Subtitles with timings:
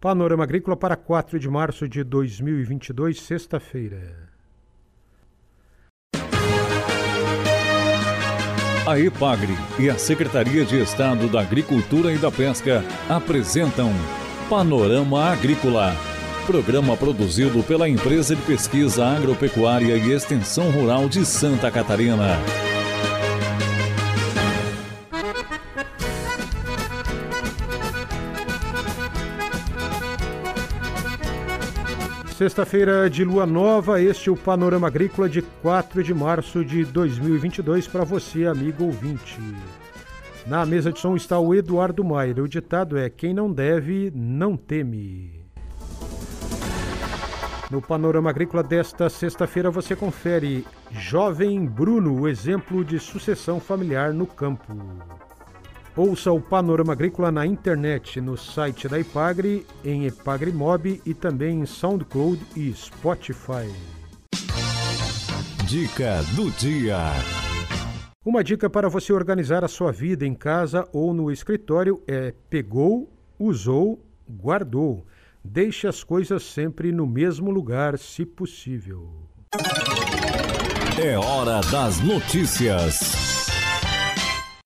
[0.00, 4.30] Panorama Agrícola para 4 de março de 2022, sexta-feira.
[8.86, 13.92] A EPAGRE e a Secretaria de Estado da Agricultura e da Pesca apresentam
[14.48, 15.94] Panorama Agrícola,
[16.46, 22.38] programa produzido pela Empresa de Pesquisa Agropecuária e Extensão Rural de Santa Catarina.
[32.40, 37.86] Sexta-feira de lua nova, este é o Panorama Agrícola de 4 de março de 2022
[37.86, 39.38] para você, amigo ouvinte.
[40.46, 42.40] Na mesa de som está o Eduardo Maier.
[42.40, 45.44] O ditado é: quem não deve, não teme.
[47.70, 54.26] No Panorama Agrícola desta sexta-feira você confere Jovem Bruno, o exemplo de sucessão familiar no
[54.26, 54.74] campo.
[55.96, 61.66] Ouça o Panorama Agrícola na internet, no site da Ipagre, em Ipagremob e também em
[61.66, 63.68] SoundCloud e Spotify.
[65.66, 66.98] Dica do dia.
[68.24, 73.12] Uma dica para você organizar a sua vida em casa ou no escritório é pegou,
[73.38, 75.04] usou, guardou.
[75.42, 79.26] Deixe as coisas sempre no mesmo lugar, se possível.
[81.02, 83.39] É hora das notícias.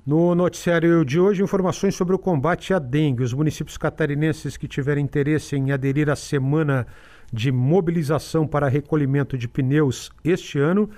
[0.07, 3.23] No noticiário de hoje, informações sobre o combate à dengue.
[3.23, 6.87] Os municípios catarinenses que tiverem interesse em aderir à semana
[7.33, 10.91] de mobilização para recolhimento de pneus este ano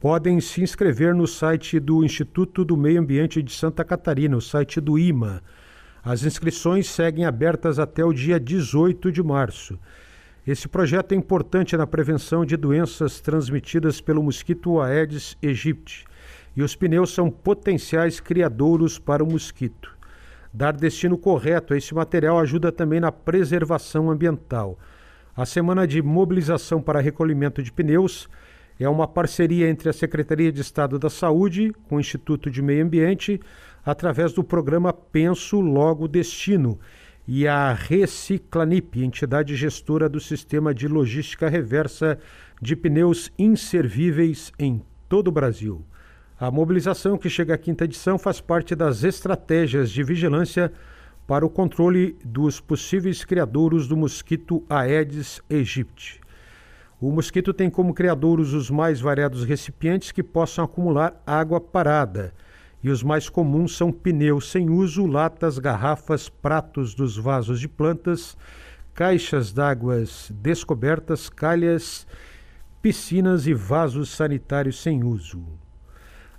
[0.00, 4.80] podem se inscrever no site do Instituto do Meio Ambiente de Santa Catarina, o site
[4.80, 5.40] do IMA.
[6.02, 9.78] As inscrições seguem abertas até o dia 18 de março.
[10.44, 16.08] Esse projeto é importante na prevenção de doenças transmitidas pelo mosquito Aedes aegypti
[16.58, 19.96] e os pneus são potenciais criadouros para o mosquito.
[20.52, 24.76] Dar destino correto a esse material ajuda também na preservação ambiental.
[25.36, 28.28] A Semana de Mobilização para Recolhimento de Pneus
[28.76, 32.84] é uma parceria entre a Secretaria de Estado da Saúde com o Instituto de Meio
[32.84, 33.40] Ambiente,
[33.86, 36.76] através do programa Penso Logo Destino,
[37.24, 42.18] e a Reciclanip, entidade gestora do sistema de logística reversa
[42.60, 45.84] de pneus inservíveis em todo o Brasil.
[46.40, 50.72] A mobilização, que chega à quinta edição, faz parte das estratégias de vigilância
[51.26, 56.20] para o controle dos possíveis criadouros do mosquito Aedes aegypti.
[57.00, 62.32] O mosquito tem como criadouros os mais variados recipientes que possam acumular água parada,
[62.84, 68.36] e os mais comuns são pneus sem uso, latas, garrafas, pratos dos vasos de plantas,
[68.94, 72.06] caixas d'água descobertas, calhas,
[72.80, 75.44] piscinas e vasos sanitários sem uso.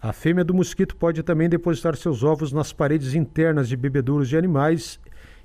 [0.02, 4.38] A fêmea do mosquito pode também depositar seus ovos nas paredes internas de bebedouros de
[4.38, 4.98] animais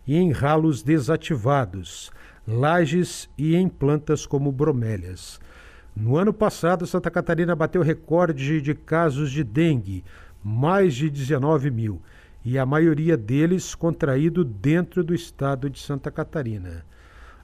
[0.06, 2.12] e em ralos desativados,
[2.46, 5.40] lajes e em plantas como bromélias.
[5.96, 10.04] No ano passado, Santa Catarina bateu recorde de casos de dengue,
[10.42, 12.00] mais de 19 mil,
[12.44, 16.84] e a maioria deles contraído dentro do estado de Santa Catarina.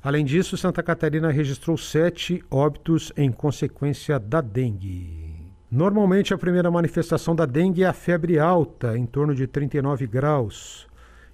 [0.00, 5.29] Além disso, Santa Catarina registrou sete óbitos em consequência da dengue.
[5.70, 10.88] Normalmente a primeira manifestação da dengue é a febre alta, em torno de 39 graus,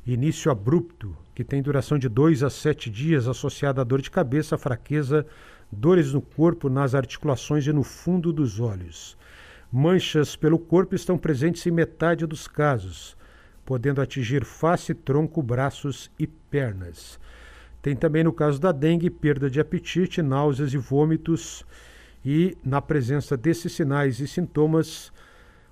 [0.06, 4.58] início abrupto, que tem duração de 2 a 7 dias, associada a dor de cabeça,
[4.58, 5.26] fraqueza,
[5.72, 9.16] dores no corpo, nas articulações e no fundo dos olhos.
[9.72, 13.16] Manchas pelo corpo estão presentes em metade dos casos,
[13.64, 17.18] podendo atingir face, tronco, braços e pernas.
[17.80, 21.64] Tem também no caso da dengue perda de apetite, náuseas e vômitos
[22.26, 25.12] e, na presença desses sinais e sintomas,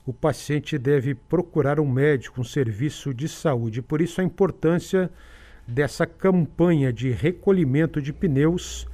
[0.06, 3.82] o paciente deve procurar um médico, um serviço de saúde.
[3.82, 5.10] Por isso, a importância
[5.66, 8.86] dessa campanha de recolhimento de pneus.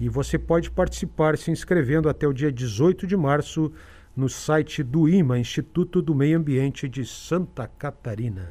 [0.00, 3.70] E você pode participar se inscrevendo até o dia 18 de março
[4.16, 8.48] no site do IMA, Instituto do Meio Ambiente de Santa Catarina.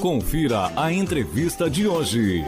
[0.00, 2.42] Confira a entrevista de hoje.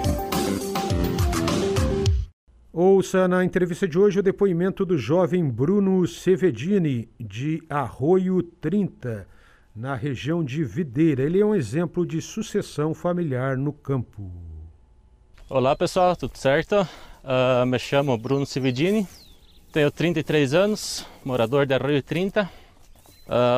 [3.02, 9.26] Ouça na entrevista de hoje o depoimento do jovem Bruno Sevedini, de Arroio 30,
[9.74, 11.24] na região de Videira.
[11.24, 14.30] Ele é um exemplo de sucessão familiar no campo.
[15.50, 16.88] Olá pessoal, tudo certo?
[17.24, 19.04] Uh, me chamo Bruno Sevedini,
[19.72, 22.44] tenho 33 anos, morador de Arroio 30.
[22.44, 22.48] Uh,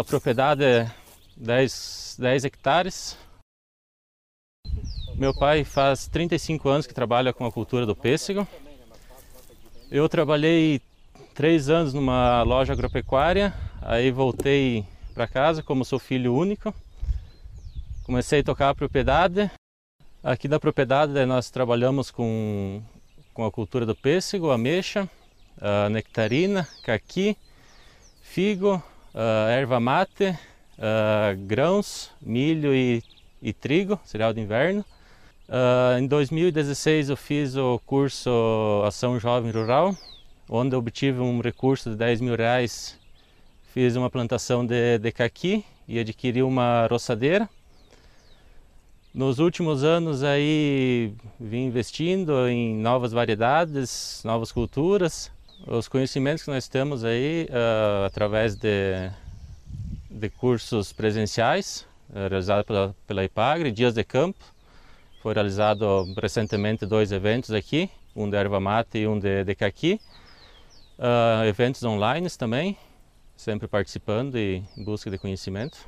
[0.01, 0.91] a propriedade é
[1.37, 3.19] 10, 10 hectares.
[5.17, 8.49] Meu pai faz 35 anos que trabalha com a cultura do pêssego.
[9.95, 10.81] Eu trabalhei
[11.37, 16.75] três anos numa loja agropecuária, aí voltei para casa como sou filho único
[18.03, 19.49] comecei a tocar a propriedade.
[20.21, 22.83] Aqui na propriedade nós trabalhamos com,
[23.33, 25.09] com a cultura do pêssego, ameixa,
[25.61, 27.37] a nectarina, caqui,
[28.21, 28.83] figo,
[29.49, 30.37] erva mate,
[31.47, 33.01] grãos, milho e,
[33.41, 34.85] e, trigo, cereal de inverno.
[35.99, 38.31] Em 2016 eu fiz o curso
[38.87, 39.95] Ação Jovem Rural,
[40.49, 42.99] onde obtive um recurso de 10 mil reais.
[43.73, 47.49] Fiz uma plantação de, de caqui e adquiri uma roçadeira.
[49.13, 55.31] Nos últimos anos aí vim investindo em novas variedades, novas culturas.
[55.67, 59.11] Os conhecimentos que nós temos aí uh, através de,
[60.11, 64.54] de cursos presenciais uh, realizados pela, pela IPAGRE, dias de campo.
[65.25, 69.99] Foi realizado recentemente dois eventos aqui, um de erva mate e um de, de caqui.
[70.99, 72.77] Uh, eventos online também,
[73.35, 75.87] sempre participando e em busca de conhecimento.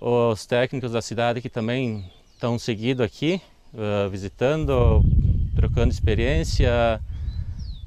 [0.00, 3.42] Os técnicos da cidade que também estão seguido aqui,
[3.74, 5.02] uh, visitando,
[5.56, 7.00] trocando experiência,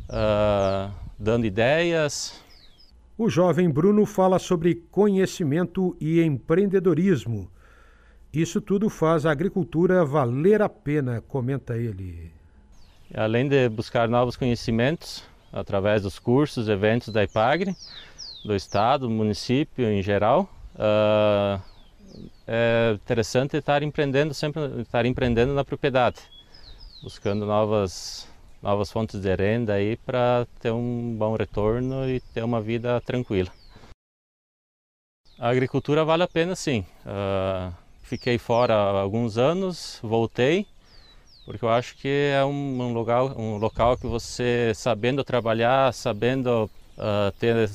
[0.10, 2.44] uh, dando ideias.
[3.18, 7.50] O jovem Bruno fala sobre conhecimento e empreendedorismo.
[8.36, 12.34] Isso tudo faz a agricultura valer a pena, comenta ele.
[13.14, 15.24] Além de buscar novos conhecimentos
[15.54, 17.74] através dos cursos, eventos da IPAGRE,
[18.44, 21.62] do estado, do município em geral, uh,
[22.46, 26.20] é interessante estar empreendendo sempre estar empreendendo na propriedade,
[27.02, 28.28] buscando novas
[28.62, 33.50] novas fontes de renda aí para ter um bom retorno e ter uma vida tranquila.
[35.40, 36.86] A agricultura vale a pena sim.
[37.06, 40.66] Uh, fiquei fora alguns anos, voltei
[41.46, 46.70] porque eu acho que é um, um local um local que você sabendo trabalhar, sabendo
[46.98, 47.70] uh, ter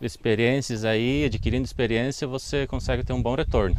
[0.00, 3.74] experiências aí, adquirindo experiência, você consegue ter um bom retorno.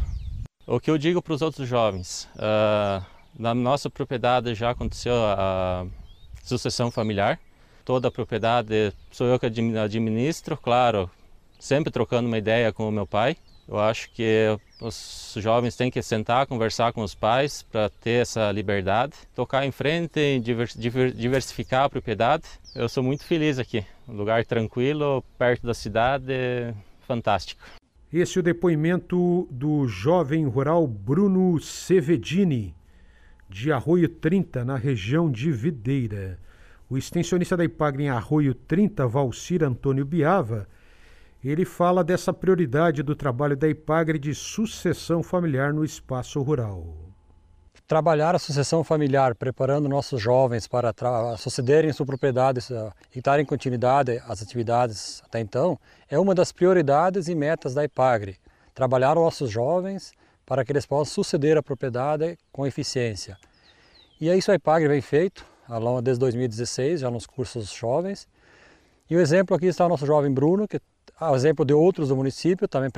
[0.65, 3.05] O que eu digo para os outros jovens, uh,
[3.37, 5.85] na nossa propriedade já aconteceu a
[6.43, 7.39] sucessão familiar.
[7.85, 11.09] Toda a propriedade sou eu que administro, claro,
[11.59, 13.37] sempre trocando uma ideia com o meu pai.
[13.67, 18.49] Eu acho que os jovens têm que sentar, conversar com os pais para ter essa
[18.51, 20.39] liberdade, tocar em frente,
[21.13, 22.45] diversificar a propriedade.
[22.73, 26.33] Eu sou muito feliz aqui, um lugar tranquilo, perto da cidade,
[27.01, 27.61] fantástico.
[28.11, 32.73] Esse é o depoimento do jovem rural Bruno Sevedini,
[33.49, 36.39] de Arroio 30, na região de Videira.
[36.89, 40.69] O extensionista da IPAGRE em Arroio 30, Valcir Antônio Biava,
[41.49, 46.95] ele fala dessa prioridade do trabalho da IPAGRE de sucessão familiar no espaço rural.
[47.87, 50.93] Trabalhar a sucessão familiar, preparando nossos jovens para
[51.37, 52.59] sucederem sua propriedade
[53.15, 55.79] e darem continuidade às atividades até então,
[56.09, 58.37] é uma das prioridades e metas da IPAGRE.
[58.73, 60.11] Trabalhar os nossos jovens
[60.45, 63.37] para que eles possam suceder a propriedade com eficiência.
[64.19, 65.45] E é isso a IPAGRE vem feito
[66.03, 68.27] desde 2016, já nos cursos jovens.
[69.09, 70.81] E o exemplo aqui está o nosso jovem Bruno, que
[71.35, 72.89] exemplo de outros do município, também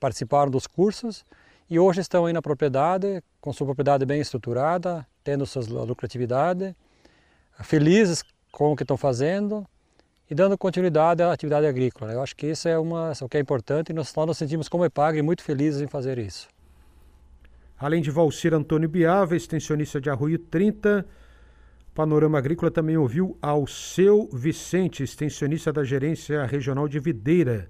[0.00, 1.24] participaram dos cursos
[1.70, 6.74] e hoje estão aí na propriedade, com sua propriedade bem estruturada, tendo sua lucratividade,
[7.62, 9.66] felizes com o que estão fazendo
[10.30, 12.12] e dando continuidade à atividade agrícola.
[12.12, 14.68] Eu acho que isso é uma, o que é importante e nós, nós nos sentimos
[14.68, 16.48] como EPAGRE muito felizes em fazer isso.
[17.78, 21.06] Além de Valcir Antônio Biava, extensionista de Arroio 30,
[21.98, 27.68] Panorama Agrícola também ouviu Alceu Vicente, extensionista da Gerência Regional de Videira,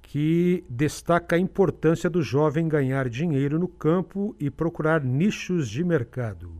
[0.00, 6.54] que destaca a importância do jovem ganhar dinheiro no campo e procurar nichos de mercado.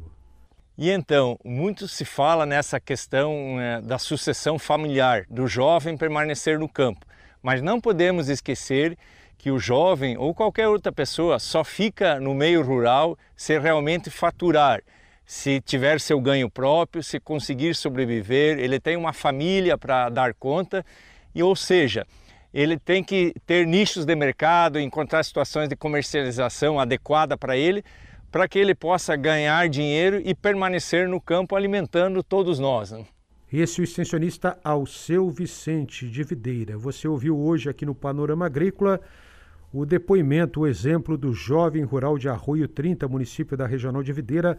[0.77, 6.69] E então, muito se fala nessa questão é, da sucessão familiar, do jovem permanecer no
[6.69, 7.07] campo,
[7.43, 8.95] mas não podemos esquecer
[9.39, 14.83] que o jovem ou qualquer outra pessoa só fica no meio rural se realmente faturar,
[15.27, 20.85] se tiver seu ganho próprio, se conseguir sobreviver, ele tem uma família para dar conta,
[21.35, 22.07] e ou seja,
[22.53, 27.83] ele tem que ter nichos de mercado, encontrar situações de comercialização adequada para ele,
[28.31, 32.91] para que ele possa ganhar dinheiro e permanecer no campo alimentando todos nós.
[32.93, 33.05] Né?
[33.53, 36.77] Esse é o extensionista Alceu Vicente de Videira.
[36.77, 39.01] Você ouviu hoje aqui no Panorama Agrícola
[39.73, 44.59] o depoimento, o exemplo do jovem rural de Arroio 30, município da Regional de Videira,